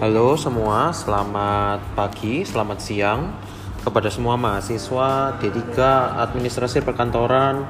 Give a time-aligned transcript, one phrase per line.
[0.00, 3.36] Halo semua, selamat pagi, selamat siang
[3.84, 5.76] kepada semua mahasiswa D3
[6.24, 7.68] Administrasi Perkantoran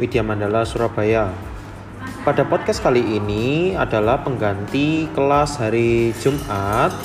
[0.00, 1.28] Widya Mandala Surabaya.
[2.24, 6.96] Pada podcast kali ini adalah pengganti kelas hari Jumat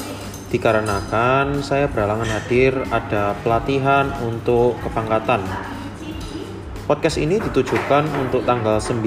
[0.56, 5.44] dikarenakan saya berhalangan hadir ada pelatihan untuk kepangkatan.
[6.88, 9.04] Podcast ini ditujukan untuk tanggal 9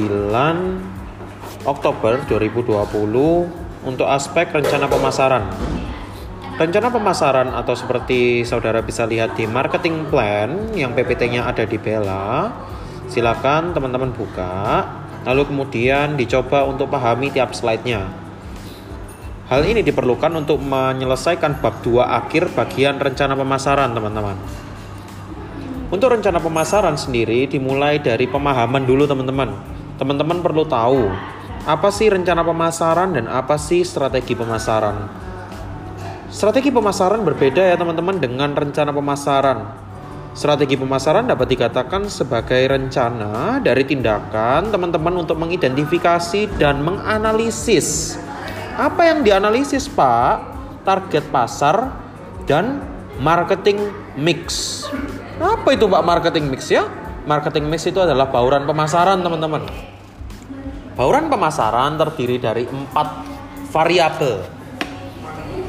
[1.64, 5.44] Oktober 2020 untuk aspek rencana pemasaran.
[6.54, 12.52] Rencana pemasaran atau seperti saudara bisa lihat di marketing plan yang PPT-nya ada di Bella,
[13.10, 14.86] silakan teman-teman buka,
[15.26, 18.06] lalu kemudian dicoba untuk pahami tiap slide-nya.
[19.50, 24.38] Hal ini diperlukan untuk menyelesaikan bab 2 akhir bagian rencana pemasaran, teman-teman.
[25.92, 29.52] Untuk rencana pemasaran sendiri dimulai dari pemahaman dulu, teman-teman.
[30.00, 31.33] Teman-teman perlu tahu
[31.64, 35.08] apa sih rencana pemasaran dan apa sih strategi pemasaran?
[36.28, 39.58] Strategi pemasaran berbeda ya teman-teman dengan rencana pemasaran.
[40.36, 48.20] Strategi pemasaran dapat dikatakan sebagai rencana dari tindakan teman-teman untuk mengidentifikasi dan menganalisis.
[48.76, 50.52] Apa yang dianalisis, Pak?
[50.84, 51.96] Target pasar
[52.44, 52.82] dan
[53.22, 53.88] marketing
[54.20, 54.82] mix.
[55.40, 56.84] Apa itu Pak marketing mix ya?
[57.24, 59.93] Marketing mix itu adalah bauran pemasaran, teman-teman.
[60.94, 63.26] Bauran pemasaran terdiri dari empat
[63.74, 64.46] variabel.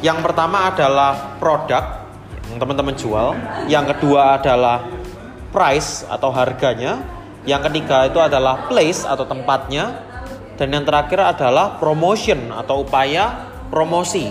[0.06, 2.06] Yang pertama adalah produk
[2.46, 3.34] yang teman-teman jual.
[3.66, 4.86] Yang kedua adalah
[5.50, 7.02] price atau harganya.
[7.42, 9.98] Yang ketiga itu adalah place atau tempatnya.
[10.62, 14.30] Dan yang terakhir adalah promotion atau upaya promosi.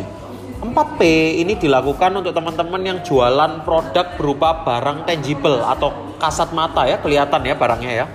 [0.62, 1.00] 4P
[1.42, 7.42] ini dilakukan untuk teman-teman yang jualan produk berupa barang tangible atau kasat mata ya, kelihatan
[7.42, 8.06] ya barangnya ya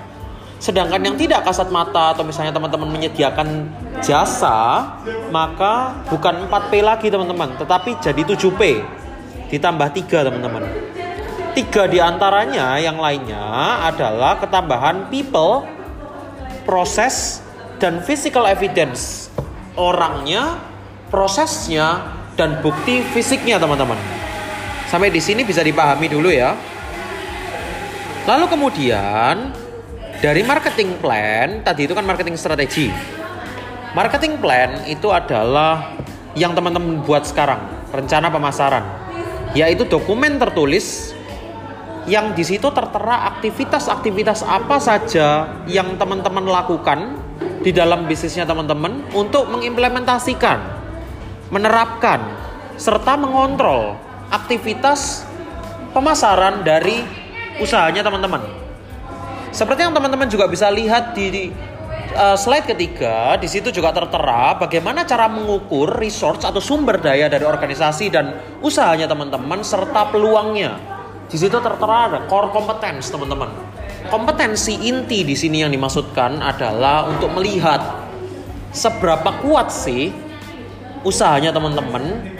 [0.59, 3.71] Sedangkan yang tidak kasat mata atau misalnya teman-teman menyediakan
[4.03, 4.91] jasa,
[5.31, 8.83] maka bukan 4P lagi teman-teman, tetapi jadi 7P.
[9.49, 10.67] Ditambah 3 teman-teman.
[11.55, 13.41] Tiga di antaranya yang lainnya
[13.87, 15.63] adalah ketambahan people,
[16.67, 17.39] proses,
[17.79, 19.31] dan physical evidence.
[19.79, 20.59] Orangnya,
[21.07, 23.97] prosesnya, dan bukti fisiknya teman-teman.
[24.91, 26.51] Sampai di sini bisa dipahami dulu ya.
[28.27, 29.55] Lalu kemudian
[30.19, 32.91] dari marketing plan, tadi itu kan marketing strategi.
[33.95, 35.95] Marketing plan itu adalah
[36.35, 37.63] yang teman-teman buat sekarang,
[37.95, 38.83] rencana pemasaran.
[39.55, 41.15] Yaitu dokumen tertulis
[42.05, 47.17] yang di situ tertera aktivitas-aktivitas apa saja yang teman-teman lakukan
[47.63, 50.59] di dalam bisnisnya teman-teman untuk mengimplementasikan,
[51.49, 52.19] menerapkan,
[52.75, 53.95] serta mengontrol
[54.29, 55.23] aktivitas
[55.95, 57.01] pemasaran dari
[57.57, 58.58] usahanya teman-teman.
[59.49, 61.49] Seperti yang teman-teman juga bisa lihat di
[62.13, 67.45] uh, slide ketiga, di situ juga tertera bagaimana cara mengukur resource atau sumber daya dari
[67.45, 70.77] organisasi dan usahanya teman-teman serta peluangnya.
[71.29, 73.49] Di situ tertera ada core competence teman-teman.
[74.09, 77.81] Kompetensi inti di sini yang dimaksudkan adalah untuk melihat
[78.73, 80.09] seberapa kuat sih
[81.05, 82.33] usahanya teman-teman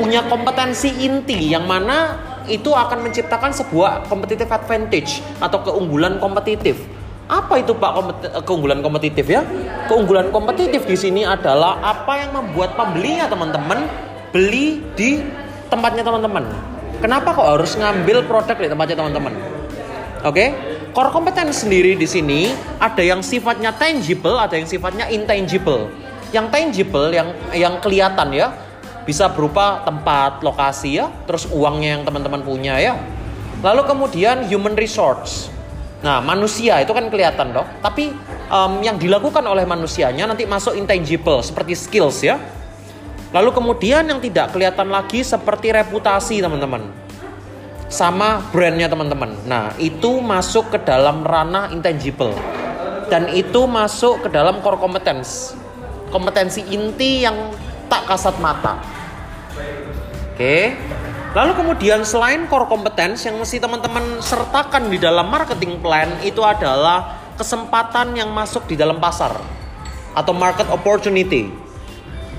[0.00, 6.82] punya kompetensi inti yang mana itu akan menciptakan sebuah competitive advantage atau keunggulan kompetitif.
[7.30, 8.10] Apa itu Pak
[8.42, 9.46] keunggulan kompetitif ya?
[9.86, 13.86] Keunggulan kompetitif di sini adalah apa yang membuat pembelinya teman-teman
[14.34, 15.22] beli di
[15.70, 16.42] tempatnya teman-teman.
[16.98, 19.32] Kenapa kok harus ngambil produk di tempatnya teman-teman?
[20.20, 20.48] Oke, okay?
[20.92, 25.88] core competence sendiri di sini ada yang sifatnya tangible, ada yang sifatnya intangible.
[26.34, 28.52] Yang tangible, yang yang kelihatan ya,
[29.04, 32.94] bisa berupa tempat, lokasi ya, terus uangnya yang teman-teman punya ya.
[33.60, 35.52] Lalu kemudian human resource.
[36.00, 38.08] Nah, manusia itu kan kelihatan dok, tapi
[38.48, 42.40] um, yang dilakukan oleh manusianya nanti masuk intangible seperti skills ya.
[43.30, 46.88] Lalu kemudian yang tidak kelihatan lagi seperti reputasi teman-teman.
[47.90, 49.34] Sama brandnya teman-teman.
[49.46, 52.34] Nah, itu masuk ke dalam ranah intangible.
[53.10, 55.58] Dan itu masuk ke dalam core competence.
[56.10, 57.50] Kompetensi inti yang
[57.90, 58.78] tak kasat mata.
[60.32, 60.78] Oke.
[61.30, 67.22] Lalu kemudian selain core competence yang mesti teman-teman sertakan di dalam marketing plan itu adalah
[67.38, 69.38] kesempatan yang masuk di dalam pasar
[70.10, 71.46] atau market opportunity.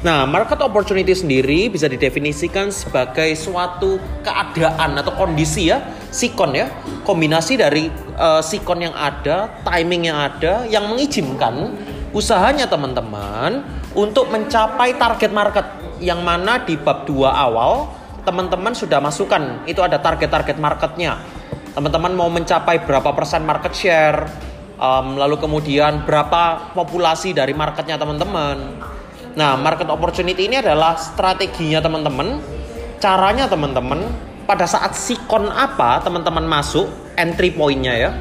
[0.02, 5.78] Nah, market opportunity sendiri bisa didefinisikan sebagai suatu keadaan atau kondisi ya,
[6.10, 6.74] sikon ya,
[7.06, 7.86] kombinasi dari
[8.18, 11.78] uh, sikon yang ada, timing yang ada, yang mengizinkan
[12.18, 13.62] usahanya teman-teman
[13.98, 15.66] untuk mencapai target market
[16.02, 17.92] yang mana di bab 2 awal
[18.24, 19.66] teman-teman sudah masukkan.
[19.66, 21.22] Itu ada target-target marketnya.
[21.72, 24.28] Teman-teman mau mencapai berapa persen market share
[24.82, 28.58] um, lalu kemudian berapa populasi dari marketnya teman-teman.
[29.38, 32.44] Nah, market opportunity ini adalah strateginya teman-teman,
[33.00, 34.04] caranya teman-teman,
[34.44, 38.12] pada saat sikon apa teman-teman masuk, entry pointnya ya,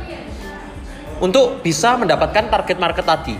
[1.18, 3.34] untuk bisa mendapatkan target market tadi.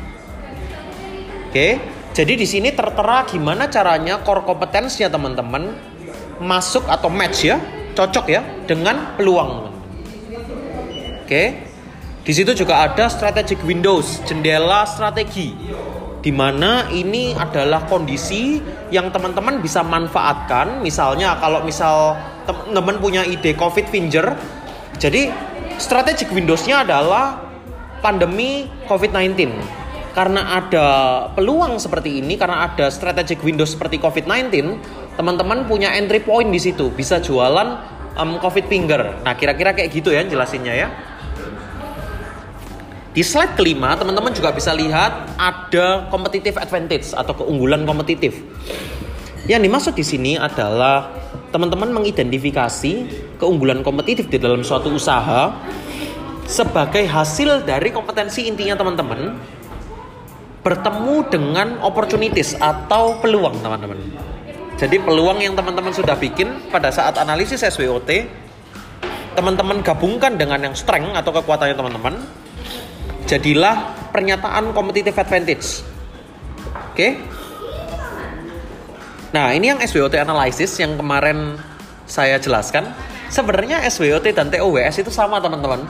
[1.46, 1.78] Oke,
[2.20, 5.72] jadi di sini tertera gimana caranya core kompetensinya teman-teman
[6.36, 7.56] masuk atau match ya,
[7.96, 9.72] cocok ya dengan peluang.
[11.24, 11.44] Oke,
[12.20, 15.56] di situ juga ada strategic windows, jendela strategi
[16.20, 18.60] di mana ini adalah kondisi
[18.92, 20.84] yang teman-teman bisa manfaatkan.
[20.84, 24.36] Misalnya kalau misal teman-teman punya ide COVID Finger,
[25.00, 25.32] jadi
[25.80, 27.40] strategic Windows-nya adalah
[28.04, 29.79] pandemi COVID-19.
[30.20, 30.86] Karena ada
[31.32, 34.52] peluang seperti ini, karena ada strategic Windows seperti COVID-19,
[35.16, 37.80] teman-teman punya entry point di situ, bisa jualan
[38.20, 39.24] um, COVID Finger.
[39.24, 40.92] Nah, kira-kira kayak gitu ya jelasinnya ya.
[43.16, 48.44] Di slide kelima, teman-teman juga bisa lihat ada competitive advantage atau keunggulan kompetitif.
[49.48, 51.16] Yang dimaksud di sini adalah
[51.48, 52.92] teman-teman mengidentifikasi
[53.40, 55.48] keunggulan kompetitif di dalam suatu usaha
[56.44, 59.40] sebagai hasil dari kompetensi intinya teman-teman
[60.60, 63.96] bertemu dengan opportunities atau peluang teman-teman.
[64.76, 68.08] Jadi peluang yang teman-teman sudah bikin pada saat analisis SWOT,
[69.36, 72.14] teman-teman gabungkan dengan yang strength atau kekuatannya teman-teman,
[73.28, 75.84] jadilah pernyataan competitive advantage.
[76.92, 77.20] Oke.
[79.30, 81.60] Nah, ini yang SWOT analysis yang kemarin
[82.08, 82.90] saya jelaskan.
[83.30, 85.86] Sebenarnya SWOT dan TOWS itu sama, teman-teman.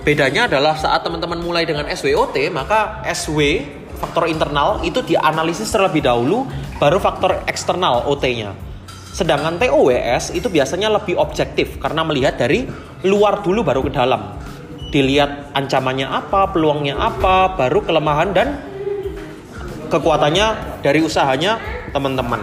[0.00, 3.60] Bedanya adalah saat teman-teman mulai dengan SWOT, maka SW
[4.00, 6.48] faktor internal itu dianalisis terlebih dahulu,
[6.80, 8.56] baru faktor eksternal OT-nya.
[9.12, 12.64] Sedangkan TOWS itu biasanya lebih objektif karena melihat dari
[13.04, 14.40] luar dulu baru ke dalam
[14.90, 18.58] dilihat ancamannya apa, peluangnya apa, baru kelemahan dan
[19.92, 21.60] kekuatannya dari usahanya
[21.94, 22.42] teman-teman.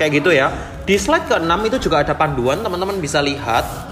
[0.00, 0.48] Kayak gitu ya.
[0.88, 3.89] Di slide ke-6 itu juga ada panduan, teman-teman bisa lihat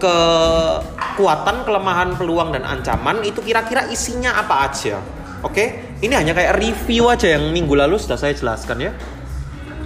[0.00, 4.98] kekuatan, kelemahan, peluang dan ancaman itu kira-kira isinya apa aja.
[5.44, 8.92] Oke, ini hanya kayak review aja yang minggu lalu sudah saya jelaskan ya.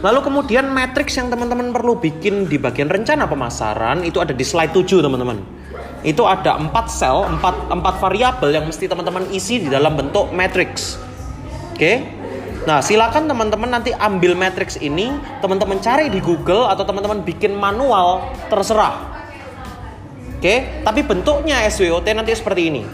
[0.01, 4.71] Lalu kemudian matriks yang teman-teman perlu bikin di bagian rencana pemasaran itu ada di slide
[4.77, 5.65] 7 teman-teman
[6.05, 11.01] itu ada empat sel, empat, empat variabel yang mesti teman-teman isi di dalam bentuk matrix.
[11.73, 11.81] Oke.
[11.81, 11.97] Okay?
[12.65, 15.13] Nah, silakan teman-teman nanti ambil matrix ini,
[15.45, 19.24] teman-teman cari di Google atau teman-teman bikin manual, terserah.
[20.44, 20.85] Oke, okay?
[20.85, 22.85] tapi bentuknya SWOT nanti seperti ini.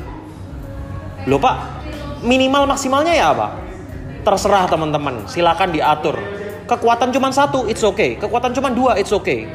[1.26, 1.82] Loh Pak,
[2.22, 3.58] minimal maksimalnya ya apa?
[4.22, 6.14] Terserah teman-teman, silakan diatur.
[6.70, 8.14] Kekuatan cuma satu, it's okay.
[8.14, 9.50] Kekuatan cuma dua, it's okay.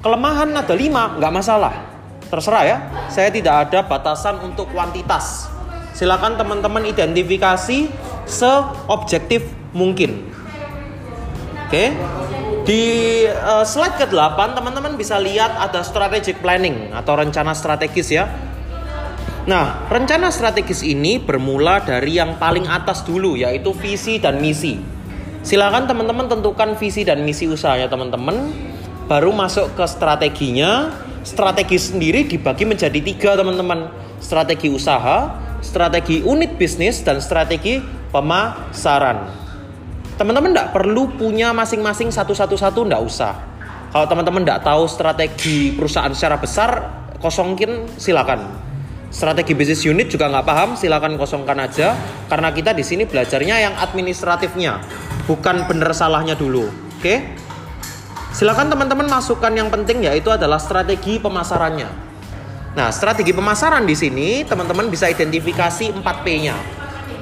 [0.00, 1.96] Kelemahan ada lima, nggak masalah
[2.32, 2.76] terserah ya.
[3.12, 5.52] Saya tidak ada batasan untuk kuantitas.
[5.92, 7.88] Silakan teman-teman identifikasi
[8.24, 9.44] seobjektif
[9.76, 10.24] mungkin.
[11.68, 11.92] Oke.
[12.66, 18.26] Di uh, slide ke-8 teman-teman bisa lihat ada strategic planning atau rencana strategis ya.
[19.46, 24.82] Nah, rencana strategis ini bermula dari yang paling atas dulu yaitu visi dan misi.
[25.46, 28.50] Silakan teman-teman tentukan visi dan misi usahanya teman-teman,
[29.06, 30.90] baru masuk ke strateginya,
[31.22, 33.90] strategi sendiri dibagi menjadi tiga teman-teman
[34.22, 37.82] strategi usaha strategi unit bisnis dan strategi
[38.14, 39.45] pemasaran
[40.16, 43.32] teman-teman tidak perlu punya masing-masing satu-satu-satu tidak usah
[43.92, 46.70] kalau teman-teman tidak tahu strategi perusahaan secara besar
[47.20, 48.44] kosongkin silakan
[49.08, 51.96] strategi bisnis unit juga nggak paham silakan kosongkan aja
[52.28, 54.80] karena kita di sini belajarnya yang administratifnya
[55.24, 57.14] bukan bener salahnya dulu oke?
[58.36, 61.88] Silakan teman-teman masukkan yang penting yaitu adalah strategi pemasarannya.
[62.76, 66.52] Nah, strategi pemasaran di sini teman-teman bisa identifikasi 4P-nya.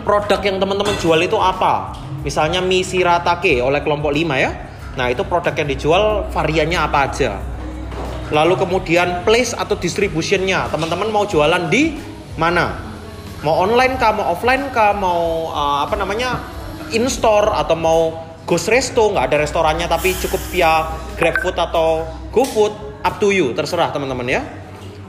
[0.05, 1.97] Produk yang teman-teman jual itu apa?
[2.25, 4.51] Misalnya mie siratake oleh kelompok 5 ya.
[4.95, 7.41] Nah, itu produk yang dijual variannya apa aja.
[8.31, 10.71] Lalu kemudian place atau distributionnya.
[10.71, 11.99] Teman-teman mau jualan di
[12.41, 12.79] mana?
[13.45, 16.55] Mau online kah, mau offline kah, mau uh, apa namanya?
[16.93, 18.01] in store atau mau
[18.45, 20.85] Ghost Resto nggak ada restorannya tapi cukup via
[21.17, 24.43] GrabFood atau GoFood up to you terserah teman-teman ya.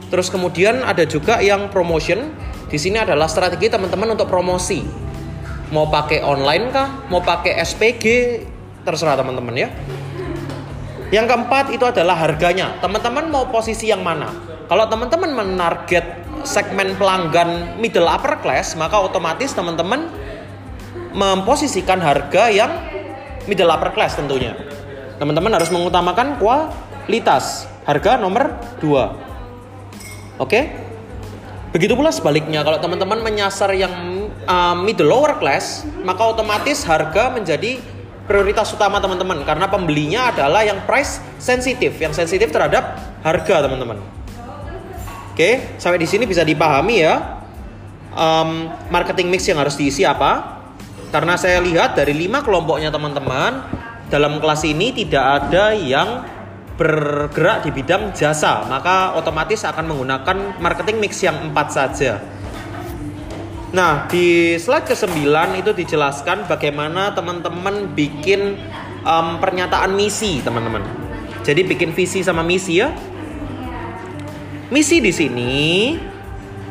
[0.08, 2.32] Terus kemudian ada juga yang promotion.
[2.66, 4.82] Di sini adalah strategi teman-teman untuk promosi.
[5.70, 7.06] Mau pakai online kah?
[7.06, 8.04] Mau pakai SPG?
[8.82, 9.68] Terserah teman-teman ya.
[11.14, 12.74] Yang keempat itu adalah harganya.
[12.82, 14.34] Teman-teman mau posisi yang mana?
[14.66, 16.02] Kalau teman-teman menarget
[16.42, 20.10] segmen pelanggan middle upper class, maka otomatis teman-teman
[21.14, 22.82] memposisikan harga yang
[23.46, 24.58] middle upper class tentunya.
[25.22, 27.70] Teman-teman harus mengutamakan kualitas.
[27.86, 30.42] Harga nomor 2.
[30.42, 30.85] Oke?
[31.76, 33.92] Begitu pula sebaliknya, kalau teman-teman menyasar yang
[34.48, 37.76] um, middle lower class, maka otomatis harga menjadi
[38.24, 44.00] prioritas utama teman-teman karena pembelinya adalah yang price sensitif, yang sensitif terhadap harga teman-teman.
[45.36, 47.44] Oke, sampai di sini bisa dipahami ya.
[48.16, 50.56] Um, marketing mix yang harus diisi apa?
[51.12, 53.52] Karena saya lihat dari lima kelompoknya teman-teman
[54.08, 56.24] dalam kelas ini tidak ada yang
[56.76, 62.20] bergerak di bidang jasa, maka otomatis akan menggunakan marketing mix yang empat saja.
[63.72, 65.26] Nah, di slide ke-9
[65.60, 68.60] itu dijelaskan bagaimana teman-teman bikin
[69.02, 70.84] um, pernyataan misi, teman-teman.
[71.42, 72.92] Jadi bikin visi sama misi ya.
[74.66, 75.54] Misi di sini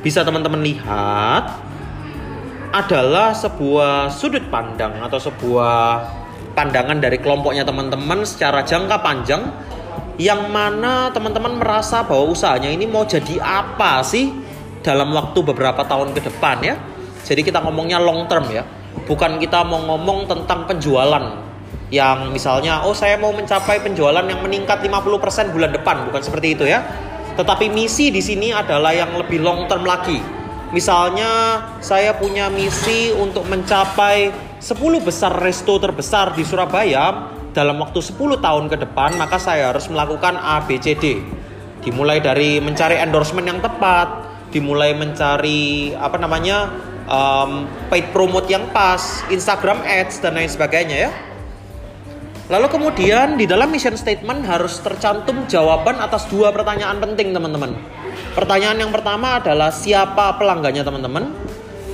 [0.04, 1.66] bisa teman-teman lihat
[2.76, 6.04] adalah sebuah sudut pandang atau sebuah
[6.54, 9.48] pandangan dari kelompoknya teman-teman secara jangka panjang
[10.16, 14.32] yang mana teman-teman merasa bahwa usahanya ini mau jadi apa sih
[14.80, 16.76] dalam waktu beberapa tahun ke depan ya.
[17.26, 18.64] Jadi kita ngomongnya long term ya.
[19.06, 21.44] Bukan kita mau ngomong tentang penjualan
[21.94, 26.64] yang misalnya oh saya mau mencapai penjualan yang meningkat 50% bulan depan, bukan seperti itu
[26.64, 26.82] ya.
[27.36, 30.22] Tetapi misi di sini adalah yang lebih long term lagi.
[30.72, 34.32] Misalnya saya punya misi untuk mencapai
[34.64, 39.88] 10 besar resto terbesar di Surabaya dalam waktu 10 tahun ke depan maka saya harus
[39.88, 41.24] melakukan ABCD.
[41.80, 46.68] Dimulai dari mencari endorsement yang tepat, dimulai mencari apa namanya
[47.08, 51.12] um, paid promote yang pas, Instagram ads dan lain sebagainya ya.
[52.46, 57.74] Lalu kemudian di dalam mission statement harus tercantum jawaban atas dua pertanyaan penting teman-teman.
[58.38, 61.34] Pertanyaan yang pertama adalah siapa pelanggannya teman-teman.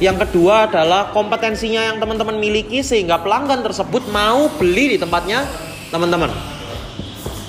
[0.01, 5.46] Yang kedua adalah kompetensinya yang teman-teman miliki sehingga pelanggan tersebut mau beli di tempatnya
[5.93, 6.34] teman-teman.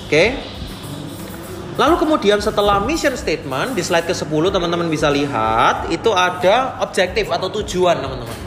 [0.05, 0.37] Oke.
[1.73, 7.49] Lalu kemudian setelah mission statement di slide ke-10 teman-teman bisa lihat itu ada objektif atau
[7.49, 8.37] tujuan teman-teman.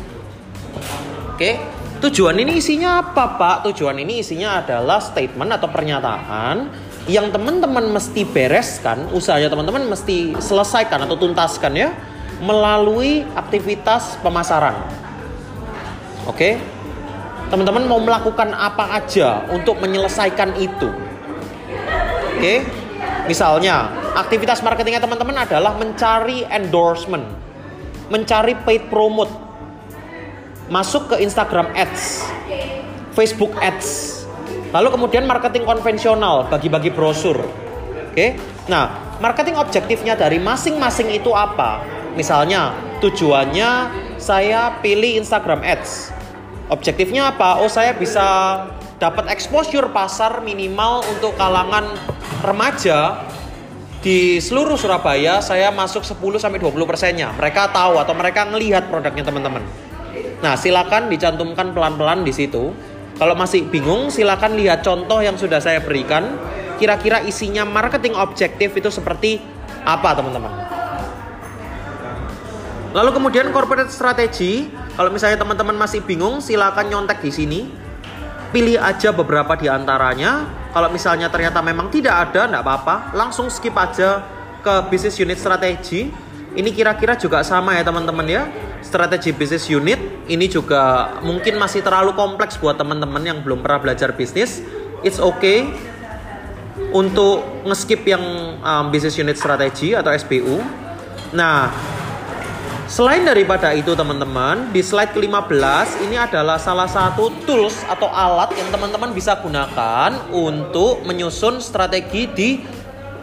[1.34, 1.58] Oke.
[1.96, 3.66] Tujuan ini isinya apa Pak?
[3.66, 6.70] Tujuan ini isinya adalah statement atau pernyataan
[7.10, 11.90] yang teman-teman mesti bereskan, usahanya teman-teman mesti selesaikan atau tuntaskan ya
[12.40, 14.76] melalui aktivitas pemasaran.
[16.28, 16.58] Oke.
[17.46, 20.90] Teman-teman mau melakukan apa aja untuk menyelesaikan itu.
[22.36, 22.66] Oke.
[23.30, 27.26] Misalnya, aktivitas marketingnya teman-teman adalah mencari endorsement,
[28.06, 29.30] mencari paid promote,
[30.70, 32.22] masuk ke Instagram Ads,
[33.18, 34.22] Facebook Ads,
[34.70, 37.42] lalu kemudian marketing konvensional, bagi-bagi brosur.
[38.14, 38.38] Oke,
[38.70, 41.95] nah marketing objektifnya dari masing-masing itu apa?
[42.16, 42.72] Misalnya
[43.04, 43.70] tujuannya
[44.16, 46.16] saya pilih Instagram Ads.
[46.72, 47.60] Objektifnya apa?
[47.60, 48.24] Oh saya bisa
[48.96, 51.84] dapat exposure pasar minimal untuk kalangan
[52.40, 53.20] remaja
[54.00, 57.36] di seluruh Surabaya saya masuk 10 sampai 20 persennya.
[57.36, 59.62] Mereka tahu atau mereka ngelihat produknya teman-teman.
[60.40, 62.72] Nah, silakan dicantumkan pelan-pelan di situ.
[63.16, 66.36] Kalau masih bingung, silakan lihat contoh yang sudah saya berikan.
[66.76, 69.40] Kira-kira isinya marketing objektif itu seperti
[69.82, 70.65] apa, teman-teman?
[72.96, 77.60] Lalu kemudian corporate strategy, kalau misalnya teman-teman masih bingung, silakan nyontek di sini.
[78.56, 80.48] Pilih aja beberapa di antaranya.
[80.72, 84.24] Kalau misalnya ternyata memang tidak ada, tidak apa-apa, langsung skip aja
[84.64, 86.08] ke business unit strategi.
[86.56, 88.48] Ini kira-kira juga sama ya teman-teman ya.
[88.80, 90.00] Strategi business unit
[90.32, 94.64] ini juga mungkin masih terlalu kompleks buat teman-teman yang belum pernah belajar bisnis.
[95.04, 95.68] It's okay
[96.96, 98.24] untuk ngeskip yang
[98.64, 100.64] um, business unit strategi atau SBU.
[101.36, 101.68] Nah,
[102.86, 108.70] Selain daripada itu teman-teman, di slide ke-15 ini adalah salah satu tools atau alat yang
[108.70, 112.62] teman-teman bisa gunakan untuk menyusun strategi di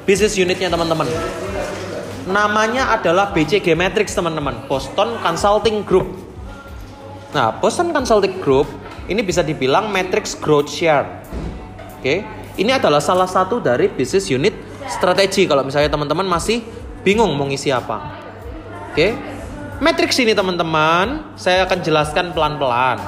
[0.03, 1.08] business unitnya teman-teman.
[2.27, 6.12] Namanya adalah BCG Matrix teman-teman, Boston Consulting Group.
[7.32, 8.67] Nah, Boston Consulting Group
[9.08, 11.08] ini bisa dibilang matrix growth share.
[12.03, 12.20] Oke,
[12.60, 14.51] ini adalah salah satu dari business unit
[14.91, 16.60] strategi kalau misalnya teman-teman masih
[17.00, 18.20] bingung mau ngisi apa.
[18.91, 19.33] Oke,
[19.84, 23.04] Matrix ini teman-teman, saya akan jelaskan pelan-pelan.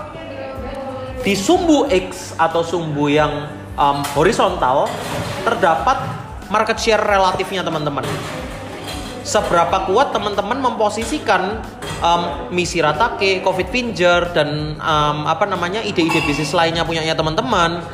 [1.23, 3.47] Di sumbu X atau sumbu yang
[3.79, 4.91] um, horizontal
[5.47, 5.95] terdapat
[6.51, 8.03] market share relatifnya teman-teman.
[9.23, 11.63] Seberapa kuat teman-teman memposisikan
[12.03, 17.87] um, misi Ratake, Covid Finger dan um, apa namanya ide-ide bisnis lainnya punyanya teman-teman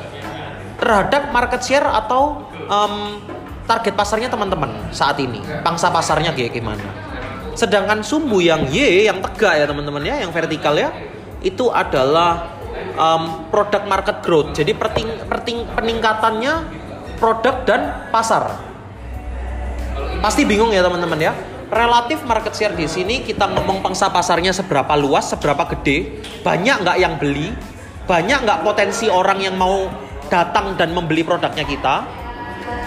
[0.81, 3.21] terhadap market share atau um,
[3.69, 7.10] target pasarnya teman-teman saat ini, pangsa pasarnya kayak gimana.
[7.53, 10.89] Sedangkan sumbu yang Y yang tegak ya teman-teman ya, yang vertikal ya,
[11.43, 12.58] itu adalah
[12.96, 14.55] um, produk market growth.
[14.55, 16.53] Jadi perting, perting, peningkatannya
[17.20, 18.58] produk dan pasar.
[20.22, 21.34] Pasti bingung ya teman-teman ya.
[21.72, 26.98] relatif market share di sini kita ngomong pangsa pasarnya seberapa luas, seberapa gede, banyak nggak
[27.00, 27.55] yang beli,
[28.05, 29.88] banyak nggak potensi orang yang mau
[30.27, 31.96] datang dan membeli produknya kita.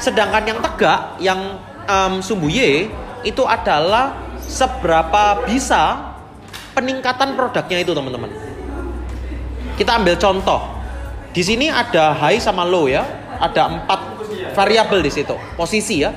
[0.05, 1.41] Sedangkan yang tegak, yang
[1.89, 2.93] um, sumbuye
[3.25, 6.15] itu adalah seberapa bisa
[6.75, 8.31] peningkatan produknya itu teman-teman.
[9.75, 10.61] Kita ambil contoh.
[11.35, 13.03] Di sini ada high sama low ya.
[13.35, 14.01] Ada empat
[14.55, 15.35] variabel di situ.
[15.59, 16.15] Posisi ya.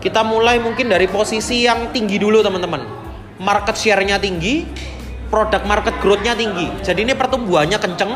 [0.00, 2.84] Kita mulai mungkin dari posisi yang tinggi dulu teman-teman.
[3.40, 4.68] Market share-nya tinggi,
[5.32, 6.68] produk market growth-nya tinggi.
[6.84, 8.12] Jadi ini pertumbuhannya kenceng.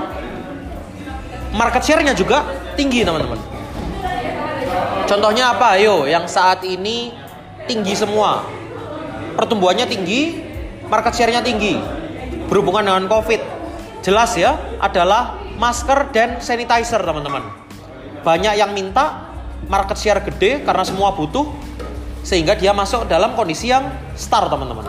[1.57, 2.45] Market share-nya juga
[2.77, 3.41] tinggi teman-teman.
[5.05, 5.77] Contohnya apa?
[5.77, 7.13] Ayo, yang saat ini
[7.69, 8.45] tinggi semua.
[9.35, 10.39] Pertumbuhannya tinggi,
[10.87, 11.79] market share-nya tinggi.
[12.47, 13.41] Berhubungan dengan COVID.
[14.05, 17.43] Jelas ya, adalah masker dan sanitizer, teman-teman.
[18.23, 19.33] Banyak yang minta,
[19.67, 21.49] market share gede karena semua butuh
[22.25, 23.85] sehingga dia masuk dalam kondisi yang
[24.17, 24.89] star, teman-teman.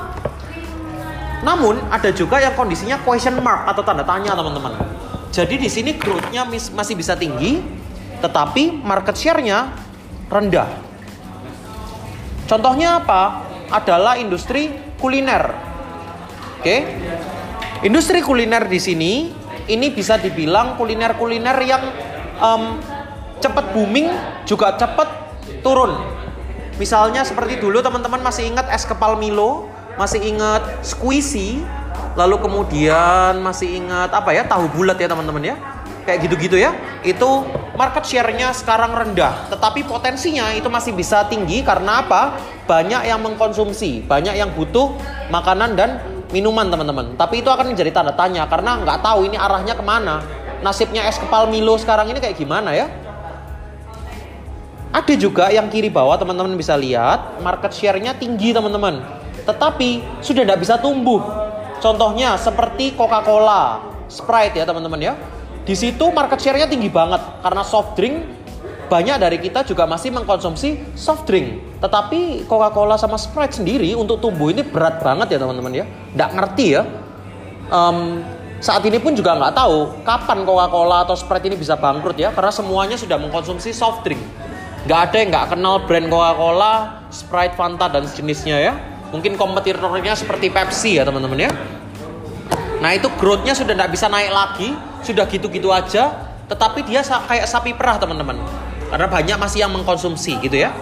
[1.44, 4.74] Namun ada juga yang kondisinya question mark atau tanda tanya, teman-teman.
[5.36, 7.60] Jadi di sini growth-nya masih bisa tinggi,
[8.24, 9.68] tetapi market share-nya
[10.32, 10.70] rendah.
[12.48, 13.44] Contohnya apa?
[13.76, 15.52] Adalah industri kuliner.
[16.64, 16.78] Oke.
[17.84, 19.14] Industri kuliner di sini
[19.68, 21.84] ini bisa dibilang kuliner-kuliner yang
[22.40, 22.80] um,
[23.44, 24.08] cepat booming
[24.48, 25.12] juga cepat
[25.60, 26.00] turun.
[26.80, 29.68] Misalnya seperti dulu teman-teman masih ingat es kepal Milo,
[30.00, 31.64] masih ingat squishy,
[32.16, 35.56] lalu kemudian masih ingat apa ya tahu bulat ya teman-teman ya
[36.08, 36.72] kayak gitu-gitu ya
[37.04, 37.44] itu
[37.76, 42.40] market share-nya sekarang rendah tetapi potensinya itu masih bisa tinggi karena apa?
[42.66, 44.96] Banyak yang mengkonsumsi banyak yang butuh
[45.30, 45.90] makanan dan
[46.34, 47.14] minuman teman-teman.
[47.16, 50.24] Tapi itu akan menjadi tanda tanya karena nggak tahu ini arahnya ke mana.
[50.60, 52.90] Nasibnya es kepal Milo sekarang ini kayak gimana ya?
[54.96, 59.04] Ada juga yang kiri bawah teman-teman bisa lihat market share-nya tinggi teman-teman.
[59.44, 61.22] Tetapi sudah tidak bisa tumbuh.
[61.84, 65.14] Contohnya seperti Coca-Cola Sprite ya teman-teman ya
[65.66, 68.22] di situ market share-nya tinggi banget karena soft drink
[68.86, 71.82] banyak dari kita juga masih mengkonsumsi soft drink.
[71.82, 75.86] Tetapi Coca-Cola sama Sprite sendiri untuk tumbuh ini berat banget ya teman-teman ya.
[76.14, 76.86] Nggak ngerti ya.
[77.74, 78.22] Um,
[78.62, 82.30] saat ini pun juga nggak tahu kapan Coca-Cola atau Sprite ini bisa bangkrut ya.
[82.30, 84.22] Karena semuanya sudah mengkonsumsi soft drink.
[84.86, 86.74] Nggak ada yang nggak kenal brand Coca-Cola,
[87.10, 88.74] Sprite, Fanta, dan sejenisnya ya.
[89.10, 91.52] Mungkin kompetitornya seperti Pepsi ya teman-teman ya.
[92.86, 97.78] Nah itu growth-nya sudah tidak bisa naik lagi, sudah gitu-gitu aja, tetapi dia kayak sapi
[97.78, 98.42] perah teman-teman.
[98.90, 100.74] Karena banyak masih yang mengkonsumsi gitu ya.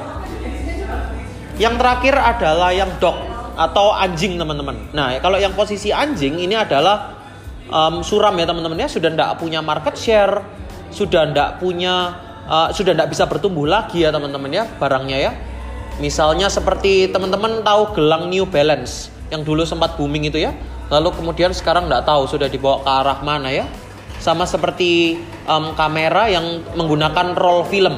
[1.59, 3.15] Yang terakhir adalah yang dog
[3.53, 4.89] atau anjing teman-teman.
[4.95, 7.13] Nah kalau yang posisi anjing ini adalah
[7.69, 10.41] um, suram ya teman-teman ya, sudah tidak punya market share,
[10.89, 12.17] sudah tidak punya,
[12.49, 15.31] uh, sudah tidak bisa bertumbuh lagi ya teman-teman ya barangnya ya.
[16.01, 20.53] Misalnya seperti teman-teman tahu gelang New Balance yang dulu sempat booming itu ya
[20.93, 23.65] lalu kemudian sekarang nggak tahu sudah dibawa ke arah mana ya
[24.23, 27.91] sama seperti um, kamera yang menggunakan roll film.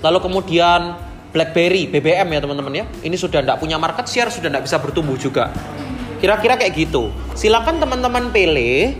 [0.00, 0.96] Lalu kemudian
[1.36, 2.84] BlackBerry BBM ya teman-teman ya.
[3.04, 5.52] Ini sudah tidak punya market share sudah tidak bisa bertumbuh juga.
[6.16, 7.12] Kira-kira kayak gitu.
[7.36, 8.96] Silakan teman-teman pilih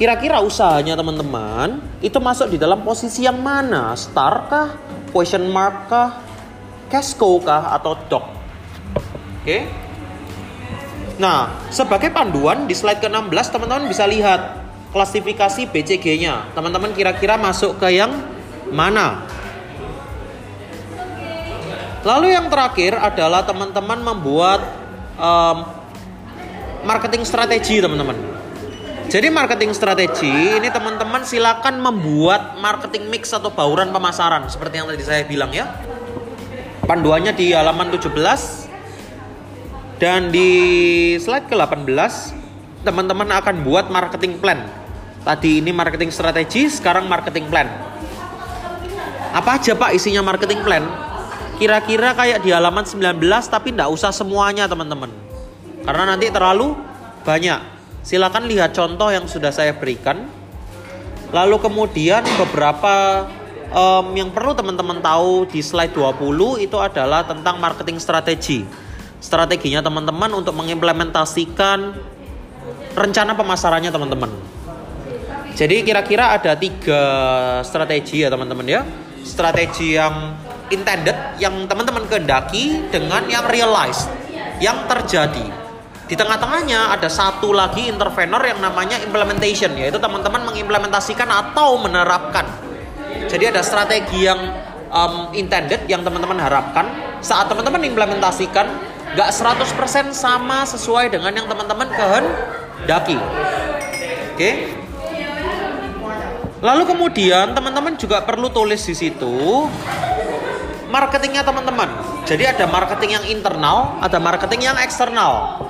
[0.00, 3.92] kira-kira usahanya teman-teman itu masuk di dalam posisi yang mana?
[3.92, 4.68] Star kah?
[5.12, 6.16] Question mark kah?
[6.88, 7.76] Casco kah?
[7.76, 8.24] Atau dog?
[8.24, 9.44] Oke.
[9.44, 9.60] Okay?
[11.20, 14.59] Nah, sebagai panduan di slide ke-16 teman-teman bisa lihat
[14.90, 16.50] klasifikasi BCG-nya.
[16.54, 18.10] Teman-teman kira-kira masuk ke yang
[18.70, 19.26] mana?
[22.00, 24.60] Lalu yang terakhir adalah teman-teman membuat
[25.20, 25.68] um,
[26.82, 28.16] marketing strategi teman-teman.
[29.10, 35.02] Jadi marketing strategi ini teman-teman silakan membuat marketing mix atau bauran pemasaran seperti yang tadi
[35.02, 35.66] saya bilang ya.
[36.86, 38.06] Panduannya di halaman 17
[40.00, 40.48] dan di
[41.20, 41.92] slide ke-18
[42.86, 44.79] teman-teman akan buat marketing plan.
[45.20, 47.68] Tadi ini marketing strategi, sekarang marketing plan.
[49.30, 50.84] Apa aja Pak isinya marketing plan?
[51.60, 55.12] Kira-kira kayak di halaman 19 tapi tidak usah semuanya teman-teman.
[55.84, 56.72] Karena nanti terlalu
[57.22, 57.60] banyak.
[58.00, 60.24] Silakan lihat contoh yang sudah saya berikan.
[61.30, 63.28] Lalu kemudian beberapa
[63.70, 68.64] um, yang perlu teman-teman tahu di slide 20 itu adalah tentang marketing strategi
[69.20, 71.92] strateginya teman-teman untuk mengimplementasikan
[72.96, 74.32] rencana pemasarannya teman-teman.
[75.54, 77.02] Jadi kira-kira ada tiga
[77.66, 78.80] strategi ya teman-teman ya.
[79.20, 80.34] Strategi yang
[80.72, 84.08] intended, yang teman-teman kehendaki dengan yang realized,
[84.62, 85.46] yang terjadi.
[86.10, 92.46] Di tengah-tengahnya ada satu lagi intervenor yang namanya implementation, yaitu teman-teman mengimplementasikan atau menerapkan.
[93.30, 94.38] Jadi ada strategi yang
[94.90, 96.90] um, intended yang teman-teman harapkan
[97.22, 98.66] saat teman-teman implementasikan
[99.14, 103.18] nggak 100% sama sesuai dengan yang teman-teman kehendaki.
[104.34, 104.79] Oke?
[106.60, 109.64] Lalu kemudian teman-teman juga perlu tulis di situ
[110.90, 111.88] marketingnya teman-teman.
[112.26, 115.62] Jadi ada marketing yang internal, ada marketing yang eksternal.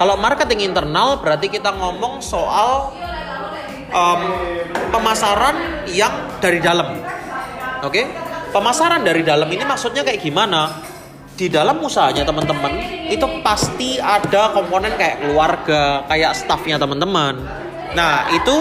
[0.00, 2.90] Kalau marketing internal berarti kita ngomong soal
[3.92, 4.22] um,
[4.90, 6.98] pemasaran yang dari dalam.
[7.84, 8.02] Oke?
[8.02, 8.04] Okay?
[8.50, 10.82] Pemasaran dari dalam ini maksudnya kayak gimana?
[11.32, 12.76] Di dalam usahanya teman-teman
[13.08, 17.40] itu pasti ada komponen kayak keluarga, kayak staffnya teman-teman.
[17.96, 18.52] Nah, itu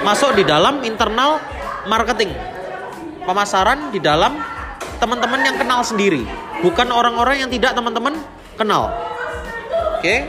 [0.00, 1.40] masuk di dalam internal
[1.88, 2.32] marketing.
[3.24, 4.40] Pemasaran di dalam
[4.96, 6.24] teman-teman yang kenal sendiri,
[6.64, 8.16] bukan orang-orang yang tidak teman-teman
[8.56, 8.92] kenal.
[10.00, 10.28] Oke?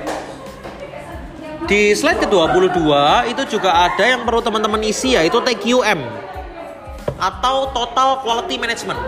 [1.71, 2.83] Di slide ke-22
[3.31, 6.03] itu juga ada yang perlu teman-teman isi yaitu TQM
[7.15, 8.99] atau Total Quality Management.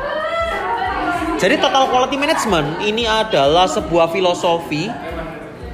[1.42, 4.88] Jadi Total Quality Management ini adalah sebuah filosofi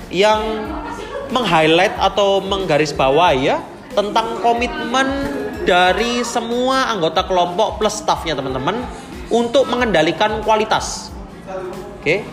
[0.10, 0.42] yang
[1.30, 3.62] meng-highlight atau menggarisbawahi ya
[3.94, 5.08] tentang komitmen
[5.66, 8.82] dari semua anggota kelompok plus staffnya teman-teman
[9.30, 11.14] untuk mengendalikan kualitas.
[12.00, 12.26] Oke.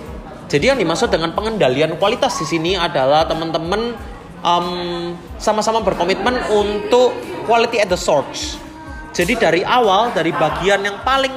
[0.46, 3.98] Jadi yang dimaksud dengan pengendalian kualitas di sini adalah teman-teman
[4.46, 5.10] sama
[5.42, 7.10] sama-sama berkomitmen untuk
[7.50, 8.54] quality at the source.
[9.10, 11.34] Jadi dari awal dari bagian yang paling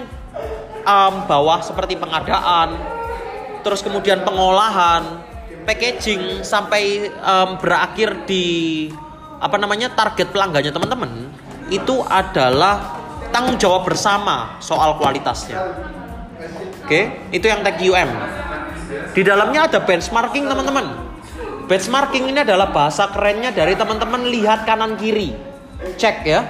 [0.86, 2.78] um, bawah seperti pengadaan,
[3.66, 5.26] terus kemudian pengolahan,
[5.66, 8.88] packaging sampai um, berakhir di
[9.40, 11.12] apa namanya target pelanggannya teman-teman
[11.72, 13.00] itu adalah
[13.32, 15.58] tanggung jawab bersama soal kualitasnya.
[16.84, 18.10] Oke, itu yang tag UM.
[19.14, 20.86] Di dalamnya ada benchmarking teman-teman.
[21.70, 25.38] Benchmarking ini adalah bahasa kerennya dari teman-teman lihat kanan kiri.
[26.02, 26.50] Cek ya.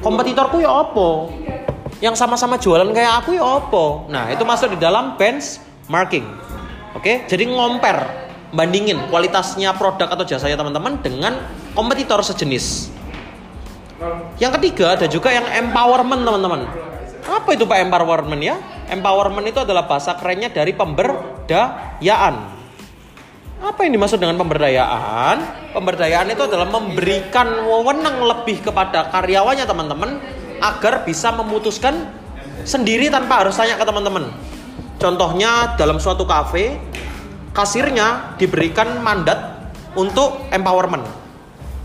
[0.00, 1.28] Kompetitorku ya opo?
[2.00, 4.08] Yang sama-sama jualan kayak aku ya opo?
[4.08, 6.24] Nah, itu masuk di dalam benchmarking.
[6.96, 8.23] Oke, jadi ngomper,
[8.54, 11.42] bandingin kualitasnya produk atau jasanya teman-teman dengan
[11.74, 12.94] kompetitor sejenis.
[14.38, 16.70] Yang ketiga ada juga yang empowerment teman-teman.
[17.24, 18.56] Apa itu Pak empowerment ya?
[18.88, 22.34] Empowerment itu adalah bahasa kerennya dari pemberdayaan.
[23.64, 25.70] Apa yang dimaksud dengan pemberdayaan?
[25.72, 30.20] Pemberdayaan itu adalah memberikan wewenang lebih kepada karyawannya teman-teman
[30.60, 32.12] agar bisa memutuskan
[32.68, 34.28] sendiri tanpa harus tanya ke teman-teman.
[35.00, 36.76] Contohnya dalam suatu kafe,
[37.54, 41.06] kasirnya diberikan mandat untuk empowerment.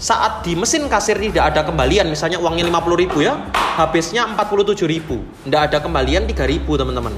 [0.01, 3.38] Saat di mesin kasir tidak ada kembalian, misalnya uangnya 50 ribu ya,
[3.77, 5.21] habisnya 47 ribu.
[5.45, 7.13] Tidak ada kembalian 3 ribu teman-teman.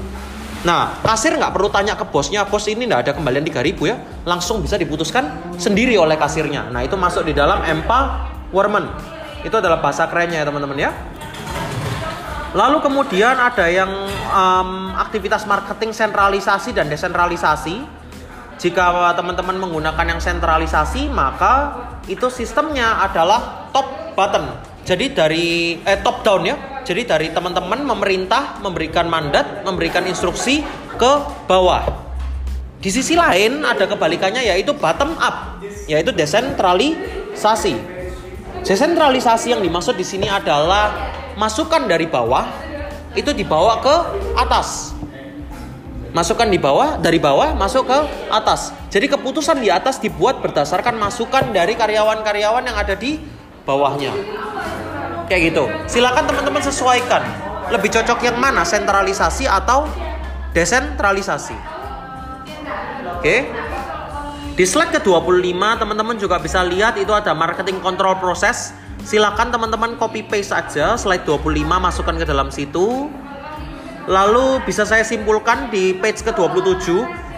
[0.62, 3.96] Nah, kasir nggak perlu tanya ke bosnya, bos ini nggak ada kembalian 3000 ya,
[4.28, 6.70] langsung bisa diputuskan sendiri oleh kasirnya.
[6.70, 8.86] Nah, itu masuk di dalam empowerment.
[9.42, 10.90] Itu adalah bahasa kerennya ya teman-teman ya.
[12.52, 13.90] Lalu kemudian ada yang
[14.28, 18.01] um, aktivitas marketing sentralisasi dan desentralisasi.
[18.60, 24.44] Jika teman-teman menggunakan yang sentralisasi, maka itu sistemnya adalah top button.
[24.82, 26.56] Jadi dari eh, top down ya.
[26.82, 30.66] Jadi dari teman-teman memerintah memberikan mandat, memberikan instruksi
[30.98, 31.12] ke
[31.46, 31.86] bawah.
[32.82, 37.78] Di sisi lain ada kebalikannya yaitu bottom up, yaitu desentralisasi.
[38.66, 42.46] Desentralisasi yang dimaksud di sini adalah masukan dari bawah
[43.14, 43.94] itu dibawa ke
[44.34, 44.91] atas.
[46.12, 47.98] Masukan di bawah dari bawah masuk ke
[48.28, 48.76] atas.
[48.92, 53.16] Jadi keputusan di atas dibuat berdasarkan masukan dari karyawan-karyawan yang ada di
[53.64, 54.12] bawahnya.
[55.32, 55.64] Kayak gitu.
[55.88, 57.24] Silakan teman-teman sesuaikan.
[57.72, 58.60] Lebih cocok yang mana?
[58.60, 59.88] Sentralisasi atau
[60.52, 61.56] desentralisasi?
[63.16, 63.48] Oke.
[64.52, 68.76] Di slide ke-25 teman-teman juga bisa lihat itu ada marketing control proses.
[69.00, 73.08] Silakan teman-teman copy paste saja slide 25 masukkan ke dalam situ.
[74.10, 76.90] Lalu bisa saya simpulkan di page ke-27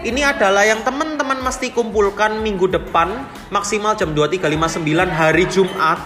[0.05, 4.81] ini adalah yang teman-teman mesti kumpulkan minggu depan maksimal jam 23.59
[5.13, 6.01] hari Jumat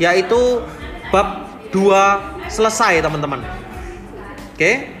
[0.00, 0.60] yaitu
[1.12, 3.44] bab 2 selesai teman-teman.
[4.56, 5.00] Oke.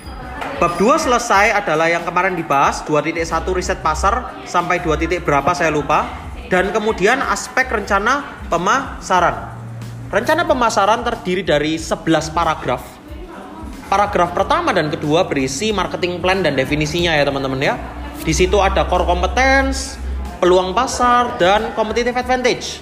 [0.60, 3.12] Bab 2 selesai adalah yang kemarin dibahas 2.1
[3.56, 6.08] riset pasar sampai 2 titik berapa saya lupa
[6.52, 9.52] dan kemudian aspek rencana pemasaran.
[10.12, 13.03] Rencana pemasaran terdiri dari 11 paragraf.
[13.84, 17.74] Paragraf pertama dan kedua berisi marketing plan dan definisinya ya teman-teman ya.
[18.24, 20.00] Di situ ada core competence,
[20.40, 22.80] peluang pasar dan competitive advantage.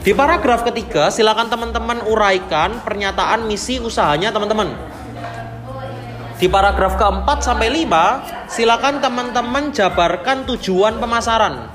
[0.00, 4.72] Di paragraf ketiga, silakan teman-teman uraikan pernyataan misi usahanya teman-teman.
[6.40, 11.68] Di paragraf keempat sampai lima, silakan teman-teman jabarkan tujuan pemasaran.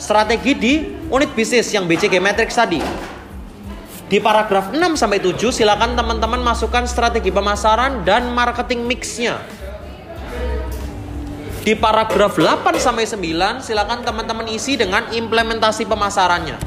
[0.00, 0.74] Strategi di
[1.12, 2.80] unit bisnis yang BCG Matrix tadi.
[4.10, 9.38] Di paragraf 6 sampai 7 silakan teman-teman masukkan strategi pemasaran dan marketing mixnya.
[11.62, 16.58] Di paragraf 8 sampai 9 silakan teman-teman isi dengan implementasi pemasarannya.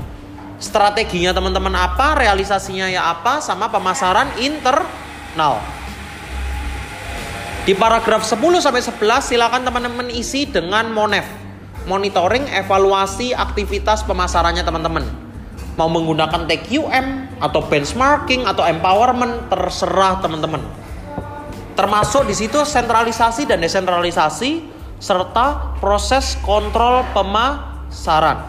[0.55, 5.59] Strateginya teman-teman apa, realisasinya ya apa, sama pemasaran internal.
[7.67, 11.27] Di paragraf 10 sampai 11 silakan teman-teman isi dengan MONEF.
[11.91, 15.03] Monitoring evaluasi aktivitas pemasarannya teman-teman.
[15.73, 20.63] Mau menggunakan TQM atau benchmarking atau empowerment terserah teman-teman.
[21.75, 24.63] Termasuk di situ sentralisasi dan desentralisasi
[25.03, 28.39] serta proses kontrol pemasaran.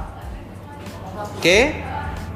[1.34, 1.82] Oke.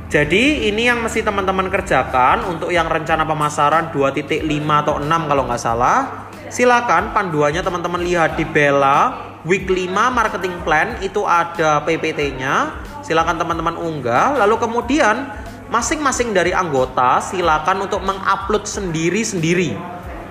[0.09, 4.41] Jadi ini yang mesti teman-teman kerjakan untuk yang rencana pemasaran 2.5
[4.81, 10.97] atau 6 kalau nggak salah Silakan panduannya teman-teman lihat di Bella Week 5 Marketing Plan
[11.05, 12.73] itu ada PPT-nya.
[13.05, 14.41] Silakan teman-teman unggah.
[14.41, 15.29] Lalu kemudian
[15.69, 19.77] masing-masing dari anggota silakan untuk mengupload sendiri-sendiri.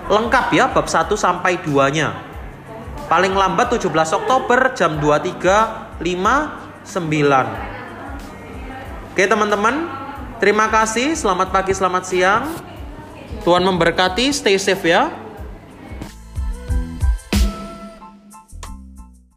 [0.09, 2.13] Lengkap ya bab 1 sampai 2-nya.
[3.07, 6.03] Paling lambat 17 Oktober jam 23.59.
[9.13, 9.87] Oke teman-teman,
[10.41, 11.15] terima kasih.
[11.15, 12.43] Selamat pagi, selamat siang.
[13.43, 15.26] Tuhan memberkati, stay safe ya.